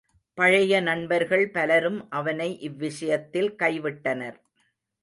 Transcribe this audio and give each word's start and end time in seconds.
பழைய 0.37 0.79
நண்பர்கள் 0.81 1.45
பலரும் 1.49 2.09
அவனை 2.09 2.49
இவ்விஷயத்தில் 2.61 3.51
கைவிட்டனர். 3.59 4.39